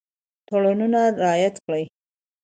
تړونونه 0.47 1.01
رعایت 1.21 1.55
کړي. 1.65 1.83